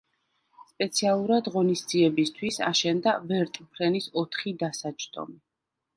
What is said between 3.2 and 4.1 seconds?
ვერტმფრენის